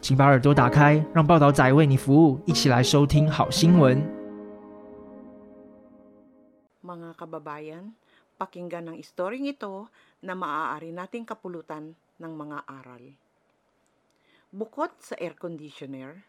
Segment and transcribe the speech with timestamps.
[0.00, 3.96] 请把耳朵打开，让报道仔为你服务，一起来收听好新闻。
[6.84, 7.96] Mga kababayan,
[8.36, 9.88] pakinggan ang istoryeng ito
[10.20, 13.16] na maaari nating kapulutan ng mga aral.
[14.52, 16.28] Bukod sa air conditioner,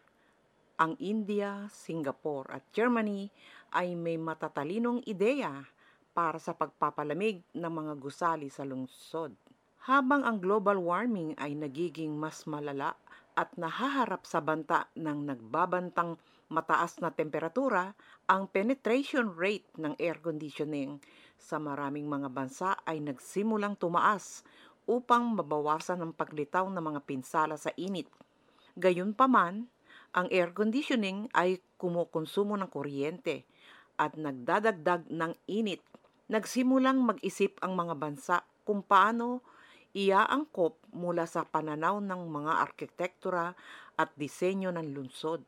[0.80, 3.28] ang India, Singapore at Germany
[3.76, 5.68] ay may matatalinong ideya
[6.16, 9.36] para sa pagpapalamig ng mga gusali sa lungsod.
[9.84, 12.96] Habang ang global warming ay nagiging mas malala
[13.35, 16.19] at nahaharap sa banta ng nagbabantang
[16.51, 17.95] mataas na temperatura,
[18.27, 20.99] ang penetration rate ng air conditioning
[21.39, 24.43] sa maraming mga bansa ay nagsimulang tumaas
[24.85, 28.11] upang mabawasan ang paglitaw ng mga pinsala sa init.
[28.75, 29.71] Gayunpaman,
[30.11, 33.47] ang air conditioning ay kumukonsumo ng kuryente
[33.95, 35.79] at nagdadagdag ng init.
[36.27, 38.35] Nagsimulang mag-isip ang mga bansa
[38.67, 39.43] kung paano
[39.91, 43.55] iaangkop mula sa pananaw ng mga arkitektura
[43.99, 45.43] at disenyo ng lungsod.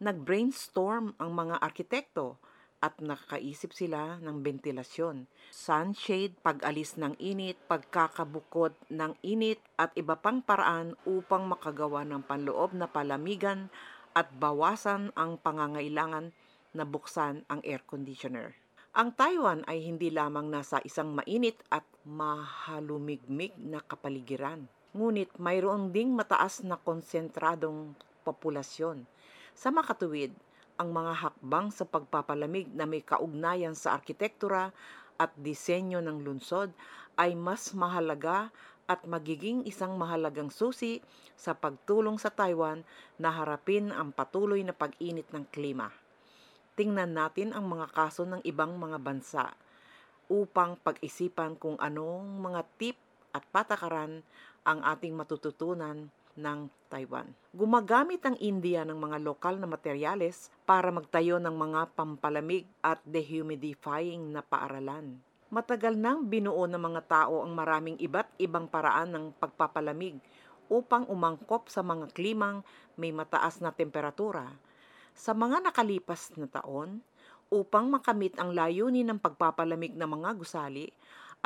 [0.00, 2.36] Nag-brainstorm ang mga arkitekto
[2.84, 10.44] at nakakaisip sila ng ventilasyon, sunshade, pag-alis ng init, pagkakabukod ng init at iba pang
[10.44, 13.72] paraan upang makagawa ng panloob na palamigan
[14.12, 16.36] at bawasan ang pangangailangan
[16.76, 18.52] na buksan ang air conditioner.
[18.96, 24.70] Ang Taiwan ay hindi lamang nasa isang mainit at mahalumigmig na kapaligiran.
[24.94, 29.02] Ngunit mayroon ding mataas na konsentradong populasyon.
[29.52, 30.30] Sa makatuwid,
[30.78, 34.70] ang mga hakbang sa pagpapalamig na may kaugnayan sa arkitektura
[35.18, 36.70] at disenyo ng lungsod
[37.18, 38.54] ay mas mahalaga
[38.86, 41.02] at magiging isang mahalagang susi
[41.34, 42.86] sa pagtulong sa Taiwan
[43.18, 45.90] na harapin ang patuloy na pag-init ng klima.
[46.76, 49.44] Tingnan natin ang mga kaso ng ibang mga bansa
[50.26, 52.98] upang pag-isipan kung anong mga tip
[53.30, 54.24] at patakaran
[54.66, 56.58] ang ating matututunan ng
[56.92, 57.32] Taiwan.
[57.56, 64.30] Gumagamit ang India ng mga lokal na materyales para magtayo ng mga pampalamig at dehumidifying
[64.30, 65.16] na paaralan.
[65.48, 70.18] Matagal nang binuo ng mga tao ang maraming iba't ibang paraan ng pagpapalamig
[70.66, 72.66] upang umangkop sa mga klimang
[72.98, 74.50] may mataas na temperatura.
[75.16, 77.00] Sa mga nakalipas na taon,
[77.50, 80.90] upang makamit ang layunin ng pagpapalamig ng mga gusali,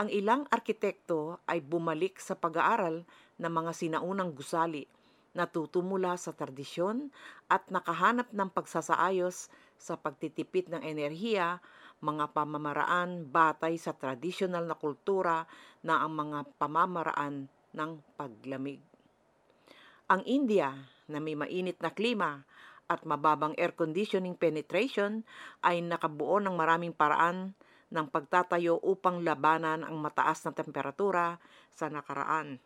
[0.01, 3.05] ang ilang arkitekto ay bumalik sa pag-aaral
[3.37, 4.89] ng mga sinaunang gusali,
[5.37, 7.13] natuto mula sa tradisyon
[7.53, 11.61] at nakahanap ng pagsasaayos sa pagtitipid ng enerhiya,
[12.01, 15.45] mga pamamaraan batay sa tradisyonal na kultura
[15.85, 17.45] na ang mga pamamaraan
[17.77, 18.81] ng paglamig.
[20.11, 20.75] Ang India,
[21.11, 22.47] na may mainit na klima
[22.91, 25.23] at mababang air conditioning penetration,
[25.63, 27.55] ay nakabuo ng maraming paraan
[27.91, 31.39] ng pagtatayo upang labanan ang mataas na temperatura
[31.71, 32.59] sa nakaraan.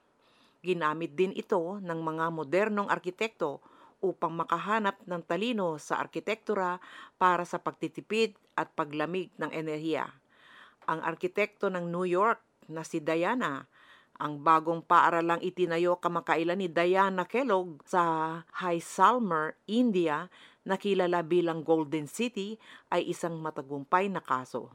[0.64, 3.60] Ginamit din ito ng mga modernong arkitekto
[4.00, 6.80] upang makahanap ng talino sa arkitektura
[7.20, 10.08] para sa pagtitipid at paglamig ng enerhiya.
[10.84, 13.64] Ang arkitekto ng New York na si Diana,
[14.20, 20.30] ang bagong paaralang itinayo kamakailan ni Diana Kellogg sa Jaisalmer, India,
[20.64, 22.56] na kilala bilang Golden City,
[22.88, 24.72] ay isang matagumpay na kaso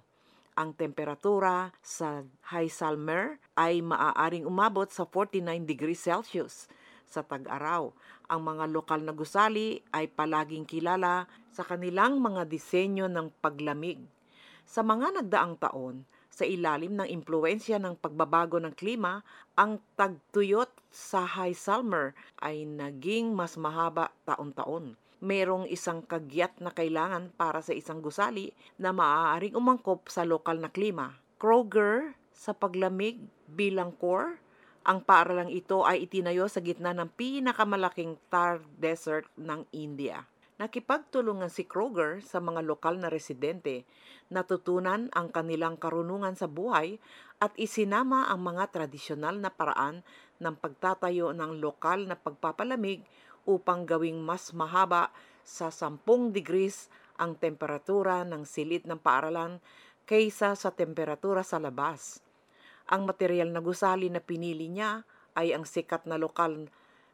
[0.60, 6.68] ang temperatura sa Jaisalmer ay maaaring umabot sa 49 degrees Celsius
[7.08, 7.96] sa tag-araw.
[8.28, 14.04] Ang mga lokal na gusali ay palaging kilala sa kanilang mga disenyo ng paglamig.
[14.68, 19.26] Sa mga nagdaang taon, sa ilalim ng impluensya ng pagbabago ng klima,
[19.58, 27.60] ang tagtuyot sa Jaisalmer ay naging mas mahaba taon-taon merong isang kagyat na kailangan para
[27.60, 31.20] sa isang gusali na maaaring umangkop sa lokal na klima.
[31.36, 33.20] Kroger sa paglamig
[33.52, 34.40] bilang core,
[34.88, 40.24] ang paaralang ito ay itinayo sa gitna ng pinakamalaking tar desert ng India.
[40.60, 43.88] Nakipagtulungan si Kroger sa mga lokal na residente,
[44.28, 47.00] natutunan ang kanilang karunungan sa buhay
[47.40, 50.04] at isinama ang mga tradisyonal na paraan
[50.44, 53.08] ng pagtatayo ng lokal na pagpapalamig
[53.48, 55.16] upang gawing mas mahaba
[55.48, 56.04] sa 10
[56.36, 59.64] degrees ang temperatura ng silid ng paaralan
[60.04, 62.20] kaysa sa temperatura sa labas.
[62.92, 65.08] Ang material na gusali na pinili niya
[65.40, 66.68] ay ang sikat na lokal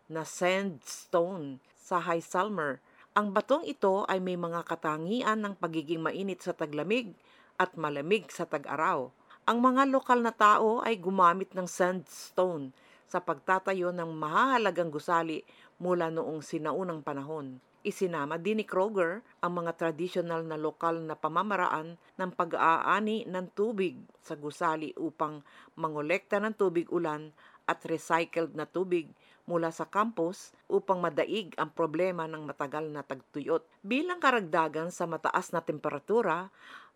[0.10, 2.82] na sandstone sa Jaisalmer.
[3.16, 7.16] Ang batong ito ay may mga katangian ng pagiging mainit sa taglamig
[7.56, 9.08] at malamig sa tag-araw.
[9.48, 12.76] Ang mga lokal na tao ay gumamit ng sandstone
[13.08, 15.48] sa pagtatayo ng mahahalagang gusali
[15.80, 17.64] mula noong sinaunang panahon.
[17.88, 23.96] Isinama din ni Kroger ang mga tradisyonal na lokal na pamamaraan ng pag-aani ng tubig
[24.20, 25.40] sa gusali upang
[25.80, 27.32] mangolekta ng tubig ulan
[27.64, 29.08] at recycled na tubig
[29.46, 33.62] mula sa campus upang madaig ang problema ng matagal na tagtuyot.
[33.86, 36.50] Bilang karagdagan sa mataas na temperatura,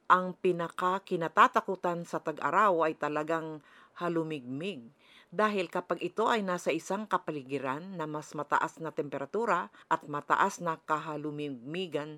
[0.10, 3.62] ang pinaka-kinatatakutan sa tag-araw ay talagang
[4.02, 4.90] halumigmig
[5.30, 10.82] dahil kapag ito ay nasa isang kapaligiran na mas mataas na temperatura at mataas na
[10.90, 12.18] kahalumigmigan,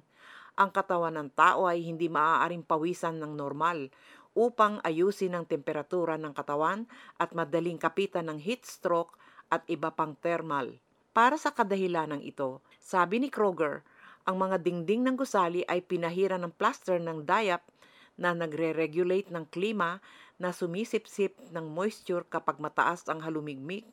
[0.56, 3.92] ang katawan ng tao ay hindi maaaring pawisan ng normal
[4.32, 6.88] upang ayusin ang temperatura ng katawan
[7.20, 9.20] at madaling kapitan ng heat stroke
[9.52, 10.80] at iba pang thermal.
[11.12, 13.84] Para sa kadahilanang ito, sabi ni Kroger,
[14.24, 17.68] ang mga dingding ng gusali ay pinahira ng plaster ng dayap
[18.16, 20.00] na nagre-regulate ng klima
[20.40, 23.84] na sumisipsip ng moisture kapag mataas ang halumigmig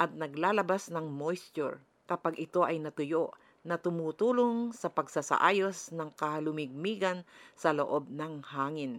[0.00, 3.30] at naglalabas ng moisture kapag ito ay natuyo
[3.62, 7.22] na tumutulong sa pagsasaayos ng kahalumigmigan
[7.54, 8.98] sa loob ng hangin.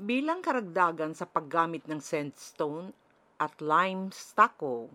[0.00, 2.90] Bilang karagdagan sa paggamit ng sandstone
[3.38, 4.90] at lime stucco,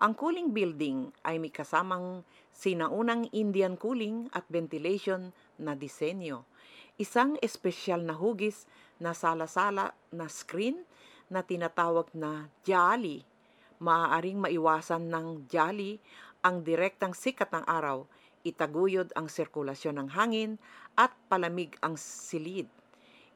[0.00, 2.24] ang cooling building ay may kasamang
[2.56, 6.48] sinaunang Indian cooling at ventilation na disenyo.
[6.96, 8.64] Isang espesyal na hugis
[8.96, 10.88] na sala-sala na screen
[11.28, 13.28] na tinatawag na jolly.
[13.76, 16.00] Maaaring maiwasan ng jolly
[16.40, 18.08] ang direktang sikat ng araw,
[18.40, 20.56] itaguyod ang sirkulasyon ng hangin
[20.96, 22.72] at palamig ang silid.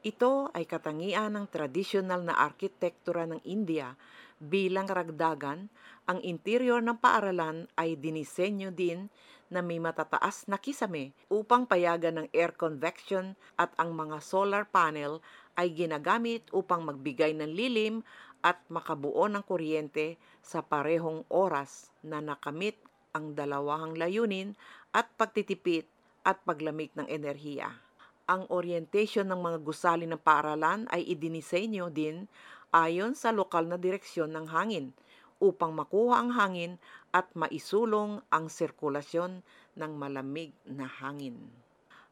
[0.05, 3.97] Ito ay katangian ng tradisyonal na arkitektura ng India
[4.37, 5.65] bilang karagdagan,
[6.05, 9.09] ang interior ng paaralan ay dinisenyo din
[9.49, 15.25] na may matataas na kisame upang payagan ng air convection at ang mga solar panel
[15.57, 18.05] ay ginagamit upang magbigay ng lilim
[18.45, 22.77] at makabuo ng kuryente sa parehong oras na nakamit
[23.17, 24.53] ang dalawahang layunin
[24.93, 25.89] at pagtitipid
[26.21, 27.84] at paglamig ng enerhiya.
[28.25, 32.25] Ang orientation ng mga gusali ng paaralan ay idinisenyo din
[32.73, 34.97] ayon sa lokal na direksyon ng hangin
[35.37, 36.81] upang makuha ang hangin
[37.13, 39.45] at maisulong ang sirkulasyon
[39.77, 41.37] ng malamig na hangin.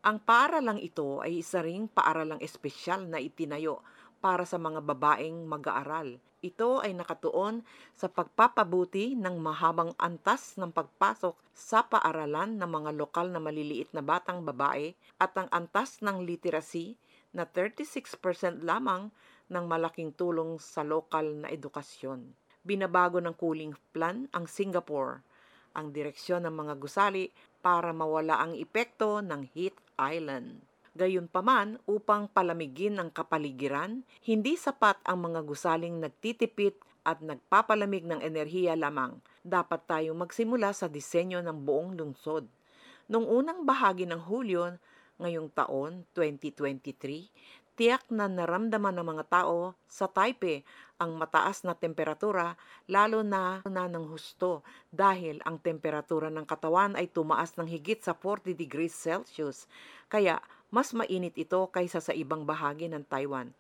[0.06, 3.82] Ang paaralang ito ay isa ring paaralang espesyal na itinayo
[4.24, 6.16] para sa mga babaeng mag-aaral.
[6.40, 13.28] Ito ay nakatuon sa pagpapabuti ng mahabang antas ng pagpasok sa paaralan ng mga lokal
[13.28, 16.96] na maliliit na batang babae at ang antas ng literacy
[17.36, 19.12] na 36% lamang
[19.52, 22.32] ng malaking tulong sa lokal na edukasyon.
[22.64, 25.20] Binabago ng cooling plan ang Singapore,
[25.76, 27.28] ang direksyon ng mga gusali
[27.60, 30.73] para mawala ang epekto ng heat island.
[30.94, 38.78] Gayunpaman, upang palamigin ang kapaligiran, hindi sapat ang mga gusaling nagtitipid at nagpapalamig ng enerhiya
[38.78, 39.18] lamang.
[39.42, 42.46] Dapat tayong magsimula sa disenyo ng buong lungsod.
[43.10, 44.78] Noong unang bahagi ng Hulyo
[45.18, 50.62] ngayong taon, 2023, tiyak na naramdaman ng mga tao sa Taipei
[51.02, 52.54] ang mataas na temperatura
[52.86, 54.62] lalo na na ng husto
[54.94, 59.66] dahil ang temperatura ng katawan ay tumaas ng higit sa 40 degrees Celsius
[60.06, 60.38] kaya
[60.74, 63.54] mas mainit ito kaysa sa ibang bahagi ng Taiwan.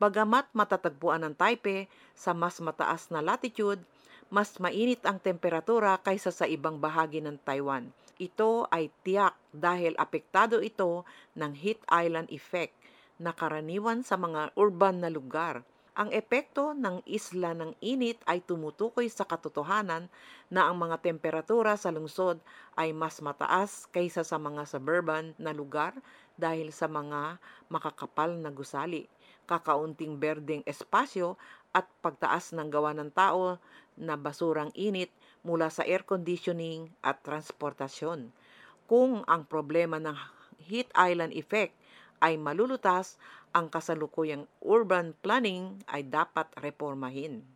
[0.00, 3.84] Bagamat matatagpuan ng Taipei sa mas mataas na latitude,
[4.32, 7.92] mas mainit ang temperatura kaysa sa ibang bahagi ng Taiwan.
[8.16, 11.04] Ito ay tiyak dahil apektado ito
[11.36, 12.72] ng heat island effect
[13.20, 15.60] na karaniwan sa mga urban na lugar.
[15.94, 20.10] Ang epekto ng isla ng init ay tumutukoy sa katotohanan
[20.50, 22.42] na ang mga temperatura sa lungsod
[22.74, 25.94] ay mas mataas kaysa sa mga suburban na lugar
[26.34, 27.38] dahil sa mga
[27.70, 29.06] makakapal na gusali,
[29.46, 31.38] kakaunting berdeng espasyo
[31.70, 33.62] at pagtaas ng gawa ng tao
[33.94, 35.14] na basurang init
[35.46, 38.34] mula sa air conditioning at transportasyon.
[38.90, 40.18] Kung ang problema ng
[40.58, 41.70] heat island effect
[42.18, 43.14] ay malulutas,
[43.54, 47.46] ang kasalukuyang urban planning ay dapat reformahin.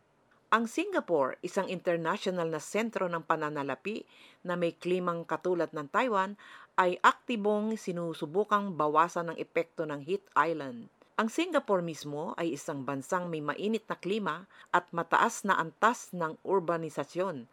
[0.49, 4.01] Ang Singapore, isang international na sentro ng pananalapi
[4.41, 6.39] na may klimang katulad ng Taiwan,
[6.79, 10.89] ay aktibong sinusubukang bawasan ang epekto ng heat island.
[11.19, 16.39] Ang Singapore mismo ay isang bansang may mainit na klima at mataas na antas ng
[16.47, 17.43] urbanisasyon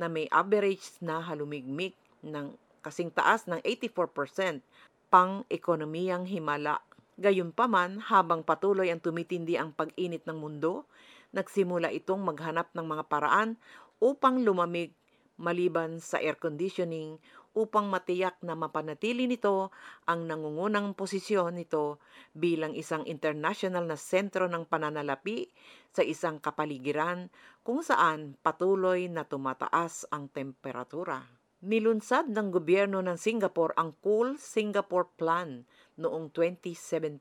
[0.00, 1.92] na may average na halumigmig
[2.24, 4.64] ng kasing taas ng 84%
[5.12, 6.80] pang ekonomiyang himala
[7.20, 10.88] Gayunpaman, habang patuloy ang tumitindi ang pag-init ng mundo,
[11.36, 13.60] nagsimula itong maghanap ng mga paraan
[14.00, 14.96] upang lumamig
[15.36, 17.20] maliban sa air conditioning
[17.52, 19.68] upang matiyak na mapanatili nito
[20.08, 22.00] ang nangungunang posisyon nito
[22.32, 25.50] bilang isang international na sentro ng pananalapi
[25.90, 27.28] sa isang kapaligiran
[27.66, 31.39] kung saan patuloy na tumataas ang temperatura.
[31.60, 35.60] Nilunsad ng gobyerno ng Singapore ang Cool Singapore Plan
[36.00, 37.20] noong 2017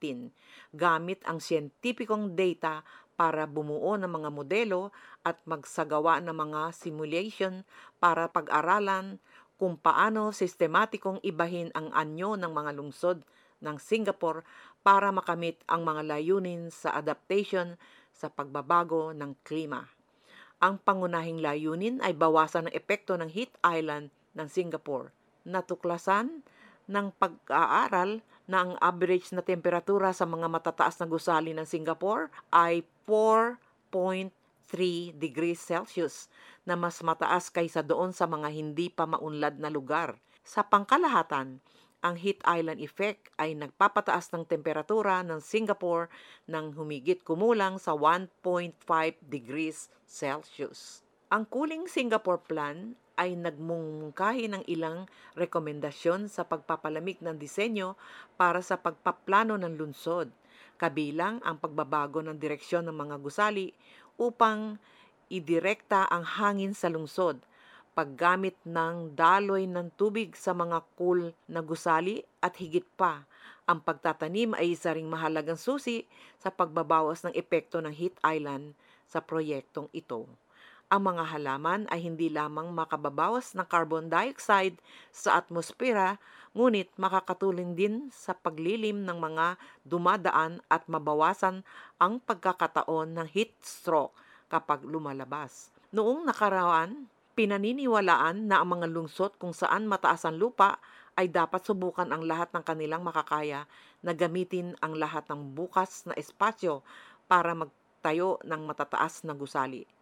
[0.72, 2.88] gamit ang siyentipikong data
[3.20, 4.96] para bumuo ng mga modelo
[5.28, 7.68] at magsagawa ng mga simulation
[8.00, 9.20] para pag-aralan
[9.60, 13.20] kung paano sistematikong ibahin ang anyo ng mga lungsod
[13.60, 14.48] ng Singapore
[14.80, 17.76] para makamit ang mga layunin sa adaptation
[18.16, 19.84] sa pagbabago ng klima.
[20.64, 25.14] Ang pangunahing layunin ay bawasan ang epekto ng heat island ng Singapore.
[25.48, 26.44] Natuklasan
[26.90, 32.82] ng pag-aaral na ang average na temperatura sa mga matataas na gusali ng Singapore ay
[33.06, 34.34] 4.3
[35.14, 36.26] degrees Celsius
[36.66, 40.18] na mas mataas kaysa doon sa mga hindi pa maunlad na lugar.
[40.42, 41.62] Sa pangkalahatan,
[42.00, 46.08] ang heat island effect ay nagpapataas ng temperatura ng Singapore
[46.48, 48.40] ng humigit kumulang sa 1.5
[49.28, 51.04] degrees Celsius.
[51.30, 58.00] Ang Cooling Singapore Plan ay nagmungkahi ng ilang rekomendasyon sa pagpapalamig ng disenyo
[58.40, 60.32] para sa pagpaplano ng lungsod,
[60.80, 63.76] kabilang ang pagbabago ng direksyon ng mga gusali
[64.16, 64.80] upang
[65.28, 67.44] idirekta ang hangin sa lungsod,
[67.92, 73.28] paggamit ng daloy ng tubig sa mga cool na gusali at higit pa,
[73.70, 76.08] ang pagtatanim ay isa ring mahalagang susi
[76.42, 78.74] sa pagbabawas ng epekto ng heat island
[79.06, 80.26] sa proyektong ito.
[80.90, 84.74] Ang mga halaman ay hindi lamang makababawas ng carbon dioxide
[85.14, 86.18] sa atmosfera,
[86.58, 91.62] ngunit makakatulong din sa paglilim ng mga dumadaan at mabawasan
[92.02, 94.18] ang pagkakataon ng heat stroke
[94.50, 95.70] kapag lumalabas.
[95.94, 97.06] Noong nakaraan,
[97.38, 100.82] pinaniniwalaan na ang mga lungsod kung saan mataas ang lupa
[101.14, 103.70] ay dapat subukan ang lahat ng kanilang makakaya
[104.02, 106.82] na gamitin ang lahat ng bukas na espasyo
[107.30, 109.99] para magtayo ng matataas na gusali.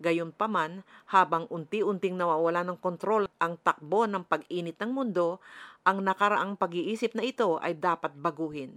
[0.00, 0.80] Gayunpaman,
[1.12, 5.44] habang unti-unting nawawala ng kontrol ang takbo ng pag-init ng mundo,
[5.84, 8.72] ang nakaraang pag-iisip na ito ay dapat baguhin.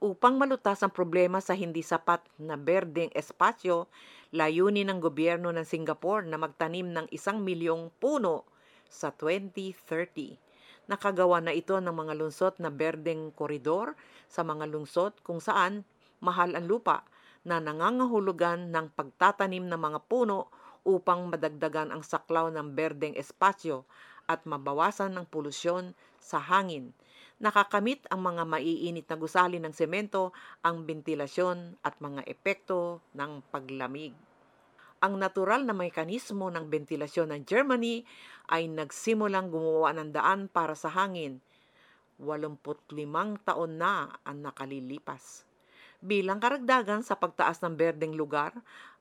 [0.00, 3.90] Upang malutas ang problema sa hindi sapat na berdeng espasyo,
[4.32, 8.46] layunin ng gobyerno ng Singapore na magtanim ng isang milyong puno
[8.88, 10.38] sa 2030.
[10.88, 13.98] Nakagawa na ito ng mga lungsod na berdeng koridor
[14.30, 15.84] sa mga lungsod kung saan
[16.22, 17.04] mahal ang lupa
[17.44, 20.52] na nangangahulugan ng pagtatanim ng mga puno
[20.84, 23.84] upang madagdagan ang saklaw ng berdeng espasyo
[24.30, 26.94] at mabawasan ang polusyon sa hangin.
[27.40, 34.12] Nakakamit ang mga maiinit na gusali ng semento, ang bentilasyon at mga epekto ng paglamig.
[35.00, 38.04] Ang natural na mekanismo ng bentilasyon ng Germany
[38.52, 41.40] ay nagsimulang gumawa ng daan para sa hangin.
[42.20, 42.92] 85
[43.40, 45.48] taon na ang nakalilipas.
[46.04, 48.52] Bilang karagdagan sa pagtaas ng berdeng lugar,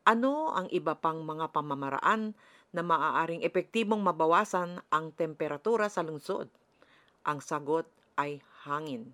[0.10, 2.34] ano ang iba pang mga pamamaraan
[2.74, 6.50] na maaaring epektibong mabawasan ang temperatura sa lungsod?
[7.30, 7.86] Ang sagot
[8.18, 9.14] ay hangin.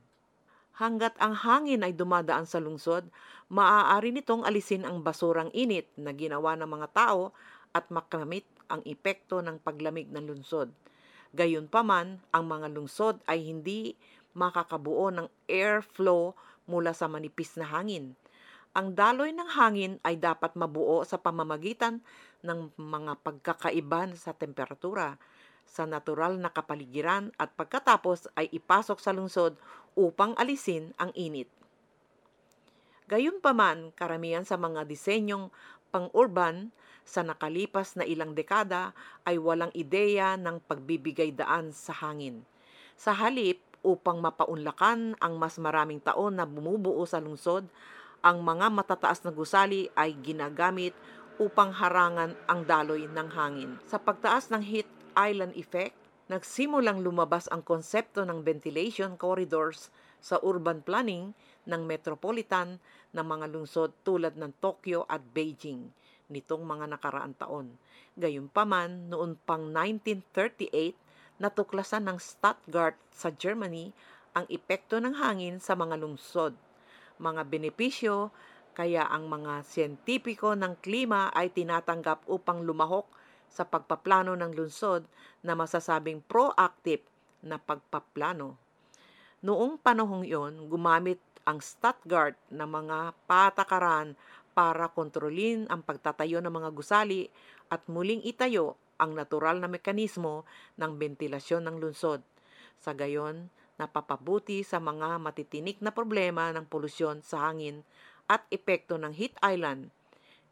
[0.80, 3.12] Hanggat ang hangin ay dumadaan sa lungsod,
[3.52, 7.36] maaari nitong alisin ang basurang init na ginawa ng mga tao
[7.76, 10.72] at makamit ang epekto ng paglamig ng lungsod.
[11.36, 14.00] Gayunpaman, ang mga lungsod ay hindi
[14.36, 16.32] makakabuo ng airflow
[16.68, 18.16] mula sa manipis na hangin.
[18.76, 22.04] Ang daloy ng hangin ay dapat mabuo sa pamamagitan
[22.44, 25.16] ng mga pagkakaiba sa temperatura
[25.64, 29.56] sa natural na kapaligiran at pagkatapos ay ipasok sa lungsod
[29.96, 31.48] upang alisin ang init.
[33.08, 35.56] Gayunpaman, karamihan sa mga disenyong
[35.96, 36.76] pang-urban
[37.08, 38.92] sa nakalipas na ilang dekada
[39.24, 42.44] ay walang ideya ng pagbibigay daan sa hangin.
[43.00, 47.70] Sa halip, upang mapaunlakan ang mas maraming taon na bumubuo sa lungsod,
[48.26, 50.98] ang mga matataas na gusali ay ginagamit
[51.38, 53.78] upang harangan ang daloy ng hangin.
[53.86, 55.94] Sa pagtaas ng heat island effect,
[56.26, 61.38] nagsimulang lumabas ang konsepto ng ventilation corridors sa urban planning
[61.70, 62.82] ng metropolitan
[63.14, 65.94] ng mga lungsod tulad ng Tokyo at Beijing
[66.26, 67.78] nitong mga nakaraang taon.
[68.18, 70.98] Gayunpaman, noon pang 1938,
[71.38, 73.94] natuklasan ng Stuttgart sa Germany
[74.34, 76.58] ang epekto ng hangin sa mga lungsod
[77.20, 78.32] mga benepisyo,
[78.76, 83.08] kaya ang mga siyentipiko ng klima ay tinatanggap upang lumahok
[83.48, 85.08] sa pagpaplano ng lungsod
[85.48, 87.00] na masasabing proactive
[87.40, 88.60] na pagpaplano.
[89.46, 94.18] Noong panahong iyon, gumamit ang Stuttgart na mga patakaran
[94.58, 97.30] para kontrolin ang pagtatayo ng mga gusali
[97.70, 100.48] at muling itayo ang natural na mekanismo
[100.80, 102.24] ng bentilasyon ng lungsod.
[102.80, 107.84] Sa gayon, napapabuti sa mga matitinik na problema ng polusyon sa hangin
[108.26, 109.92] at epekto ng heat island.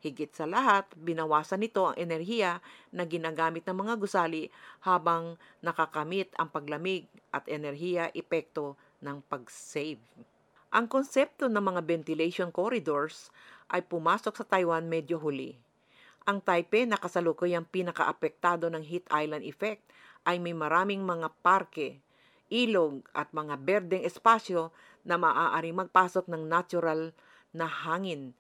[0.04, 2.60] Higit sa lahat, binawasan nito ang enerhiya
[2.92, 4.52] na ginagamit ng mga gusali
[4.84, 10.04] habang nakakamit ang paglamig at enerhiya epekto ng pag-save.
[10.76, 13.32] Ang konsepto ng mga ventilation corridors
[13.72, 15.56] ay pumasok sa Taiwan medyo huli.
[16.28, 19.88] Ang Taipei na kasalukuyang pinakaapektado ng heat island effect
[20.28, 22.03] ay may maraming mga parke,
[22.54, 24.70] ilog at mga berdeng espasyo
[25.02, 27.10] na maaaring magpasok ng natural
[27.50, 28.38] na hangin.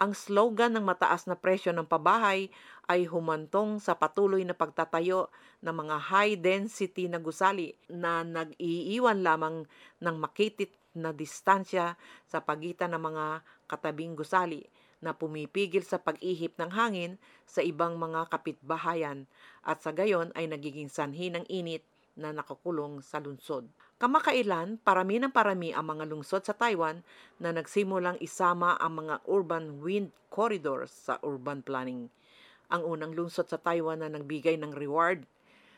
[0.00, 2.48] Ang slogan ng mataas na presyo ng pabahay
[2.88, 5.28] ay humantong sa patuloy na pagtatayo
[5.60, 9.68] ng mga high-density na gusali na nag-iiwan lamang
[10.00, 14.64] ng makitit na distansya sa pagitan ng mga katabing gusali
[15.04, 19.28] na pumipigil sa pag-ihip ng hangin sa ibang mga kapitbahayan
[19.60, 21.84] at sa gayon ay nagiging sanhi ng init
[22.18, 23.68] na nakakulong sa lungsod.
[24.00, 27.04] Kamakailan, parami ng parami ang mga lungsod sa Taiwan
[27.36, 32.08] na nagsimulang isama ang mga urban wind corridors sa urban planning.
[32.70, 35.26] Ang unang lungsod sa Taiwan na nagbigay ng reward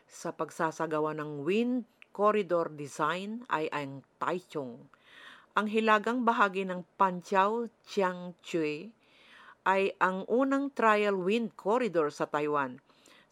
[0.06, 4.86] sa pagsasagawa ng wind corridor design ay ang Taichung.
[5.56, 8.92] Ang hilagang bahagi ng Panchao Chiangchui
[9.64, 12.80] ay ang unang trial wind corridor sa Taiwan.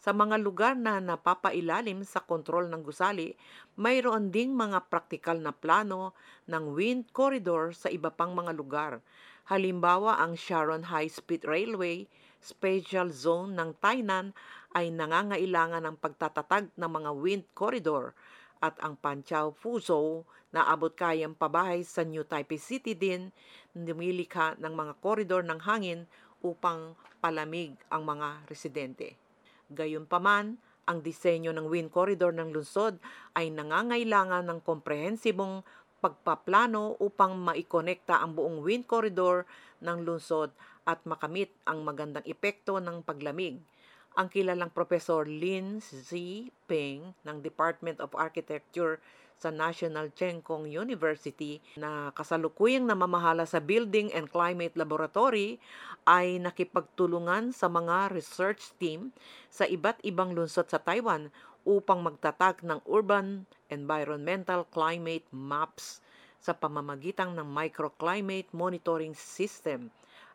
[0.01, 3.37] Sa mga lugar na napapailalim sa kontrol ng gusali,
[3.77, 6.17] mayroon ding mga praktikal na plano
[6.49, 8.97] ng wind corridor sa iba pang mga lugar.
[9.45, 12.09] Halimbawa, ang Sharon High Speed Railway
[12.41, 14.33] Special Zone ng Tainan
[14.73, 18.17] ay nangangailangan ng pagtatatag ng mga wind corridor
[18.57, 23.29] at ang Panchao Fuzhou na abot kayang pabahay sa New Taipei City din
[23.77, 26.09] lumilikha ng mga koridor ng hangin
[26.41, 29.20] upang palamig ang mga residente.
[29.71, 30.59] Gayunpaman,
[30.89, 32.99] ang disenyo ng wind corridor ng lungsod
[33.37, 35.63] ay nangangailangan ng komprehensibong
[36.01, 39.45] pagpaplano upang maikonekta ang buong wind corridor
[39.79, 40.49] ng lungsod
[40.83, 43.61] at makamit ang magandang epekto ng paglamig.
[44.17, 46.11] Ang kilalang Professor Lin Z.
[46.67, 48.99] Peng ng Department of Architecture
[49.41, 55.57] sa National Cheng Kung University na kasalukuyang namamahala sa Building and Climate Laboratory
[56.05, 59.09] ay nakipagtulungan sa mga research team
[59.49, 61.33] sa iba't ibang lungsod sa Taiwan
[61.65, 66.05] upang magtatag ng urban environmental climate maps
[66.37, 69.89] sa pamamagitan ng microclimate monitoring system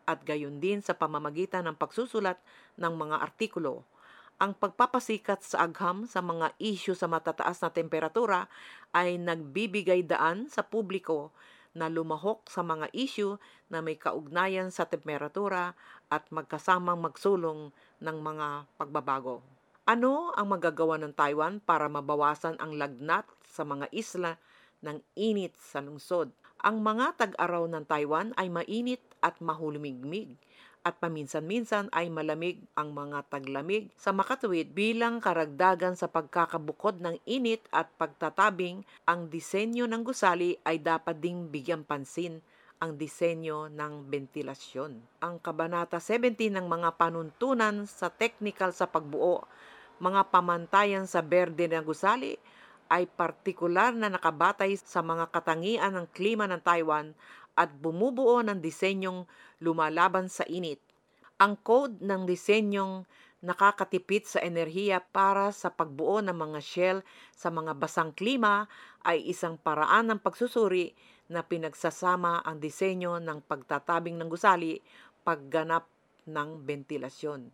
[0.06, 2.38] at gayon din sa pamamagitan ng pagsusulat
[2.78, 3.86] ng mga artikulo
[4.36, 8.52] ang pagpapasikat sa agham sa mga isyu sa matataas na temperatura
[8.92, 11.32] ay nagbibigay daan sa publiko
[11.72, 13.40] na lumahok sa mga isyu
[13.72, 15.72] na may kaugnayan sa temperatura
[16.12, 19.40] at magkasamang magsulong ng mga pagbabago.
[19.88, 24.36] Ano ang magagawa ng Taiwan para mabawasan ang lagnat sa mga isla
[24.84, 26.28] ng init sa lungsod?
[26.60, 30.36] Ang mga tag-araw ng Taiwan ay mainit at mahulumigmig
[30.86, 37.66] at paminsan-minsan ay malamig ang mga taglamig sa makatuwid bilang karagdagan sa pagkakabukod ng init
[37.74, 42.38] at pagtatabing ang disenyo ng gusali ay dapat ding bigyan pansin
[42.78, 45.02] ang disenyo ng bentilasyon.
[45.26, 49.42] Ang Kabanata 17 ng mga panuntunan sa technical sa pagbuo,
[49.98, 52.38] mga pamantayan sa berde ng gusali
[52.86, 57.10] ay partikular na nakabatay sa mga katangian ng klima ng Taiwan
[57.56, 59.24] at bumubuo ng disenyong
[59.64, 60.78] lumalaban sa init.
[61.40, 63.08] Ang code ng disenyong
[63.44, 66.98] nakakatipid sa enerhiya para sa pagbuo ng mga shell
[67.36, 68.68] sa mga basang klima
[69.04, 70.96] ay isang paraan ng pagsusuri
[71.28, 74.78] na pinagsasama ang disenyo ng pagtatabing ng gusali,
[75.26, 75.84] pagganap
[76.26, 77.50] ng bentilasyon,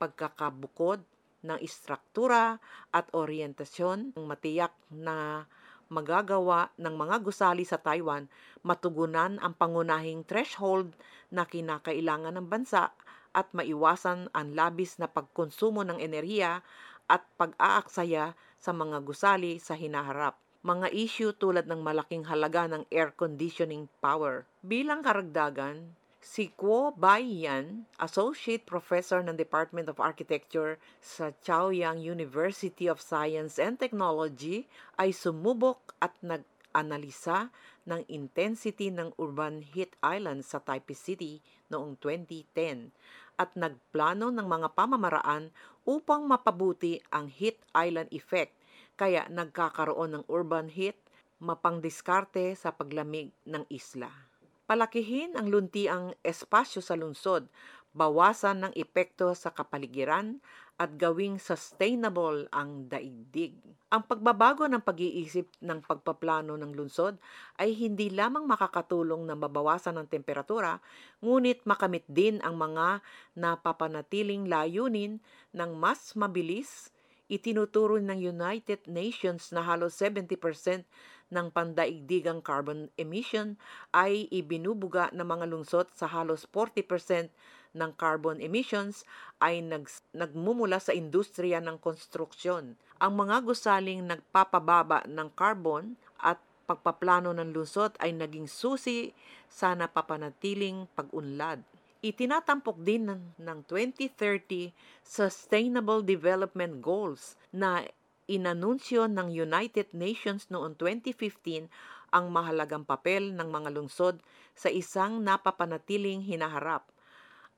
[0.00, 1.04] pagkakabukod
[1.40, 2.60] ng istruktura
[2.92, 5.48] at oryentasyon ng matiyak na
[5.90, 8.30] magagawa ng mga gusali sa Taiwan
[8.62, 10.94] matugunan ang pangunahing threshold
[11.34, 12.94] na kinakailangan ng bansa
[13.30, 16.62] at maiwasan ang labis na pagkonsumo ng enerhiya
[17.10, 20.38] at pag-aaksaya sa mga gusali sa hinaharap.
[20.60, 24.44] Mga issue tulad ng malaking halaga ng air conditioning power.
[24.60, 32.84] Bilang karagdagan, Si Kuo Bai Yan, Associate Professor ng Department of Architecture sa Chaoyang University
[32.92, 34.68] of Science and Technology,
[35.00, 37.48] ay sumubok at nag-analisa
[37.88, 41.40] ng intensity ng urban heat island sa Taipei City
[41.72, 42.92] noong 2010
[43.40, 45.48] at nagplano ng mga pamamaraan
[45.88, 48.52] upang mapabuti ang heat island effect
[49.00, 51.00] kaya nagkakaroon ng urban heat
[51.40, 54.29] mapangdiskarte sa paglamig ng isla.
[54.70, 57.50] Palakihin ang luntiang espasyo sa lungsod,
[57.90, 60.38] bawasan ng epekto sa kapaligiran
[60.78, 63.58] at gawing sustainable ang daigdig.
[63.90, 67.18] Ang pagbabago ng pag-iisip ng pagpaplano ng lungsod
[67.58, 70.78] ay hindi lamang makakatulong na mabawasan ang temperatura,
[71.18, 73.02] ngunit makamit din ang mga
[73.34, 75.18] napapanatiling layunin
[75.50, 76.94] ng mas mabilis
[77.26, 80.86] itinuturo ng United Nations na halos 70%
[81.30, 83.54] ng pandaigdigang carbon emission
[83.94, 87.30] ay ibinubuga ng mga lungsod sa halos 40%
[87.74, 89.06] ng carbon emissions
[89.38, 92.74] ay nag, nagmumula sa industriya ng konstruksyon.
[92.98, 99.10] Ang mga gusaling nagpapababa ng carbon at pagpaplano ng lungsod ay naging susi
[99.50, 101.62] sa napapanatiling pag-unlad.
[102.00, 104.72] Itinatampok din ng 2030
[105.04, 107.84] Sustainable Development Goals na
[108.30, 111.66] inanunsyo ng United Nations noong 2015
[112.14, 114.22] ang mahalagang papel ng mga lungsod
[114.54, 116.86] sa isang napapanatiling hinaharap–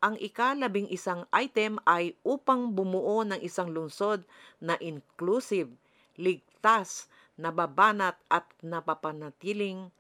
[0.03, 4.27] ang ikalabing isang item ay upang bumuo ng isang lungsod
[4.59, 5.71] na inclusive,
[6.19, 7.07] ligtas,
[7.39, 9.95] nababanat at napapanatiling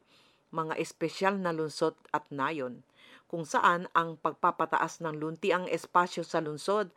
[0.50, 2.82] mga espesyal na lungsod at nayon,
[3.30, 6.90] kung saan ang pagpapataas ng luntiang espasyo sa lungsod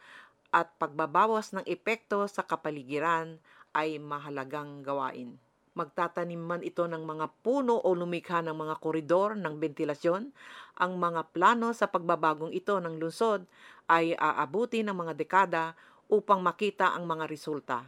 [0.49, 3.37] at pagbabawas ng epekto sa kapaligiran
[3.75, 5.35] ay mahalagang gawain
[5.75, 10.31] magtatanim man ito ng mga puno o lumikha ng mga koridor ng ventilasyon,
[10.79, 13.43] ang mga plano sa pagbabagong ito ng lungsod
[13.91, 15.75] ay aabuti ng mga dekada
[16.07, 17.83] upang makita ang mga resulta.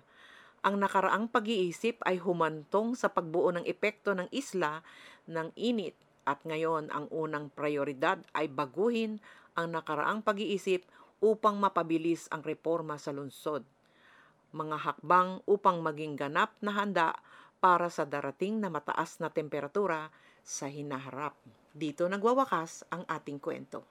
[0.67, 4.83] Ang nakaraang pag-iisip ay humantong sa pagbuo ng epekto ng isla
[5.31, 5.95] ng init
[6.27, 9.23] at ngayon ang unang prioridad ay baguhin
[9.55, 10.83] ang nakaraang pag-iisip
[11.23, 13.63] upang mapabilis ang reforma sa lungsod.
[14.51, 17.15] Mga hakbang upang maging ganap na handa
[17.63, 20.11] para sa darating na mataas na temperatura
[20.43, 21.33] sa hinaharap.
[21.71, 23.87] Dito nagwawakas ang ating kwento.